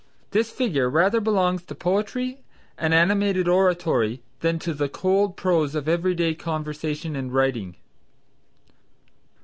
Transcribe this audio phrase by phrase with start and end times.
[0.31, 2.39] This figure rather belongs to poetry
[2.75, 7.75] and animated oratory than to the cold prose of every day conversation and writing.